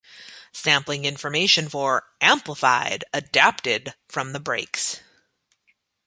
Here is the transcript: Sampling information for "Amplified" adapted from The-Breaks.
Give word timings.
Sampling 0.51 1.05
information 1.05 1.69
for 1.69 2.07
"Amplified" 2.21 3.03
adapted 3.13 3.93
from 4.09 4.33
The-Breaks. 4.33 5.01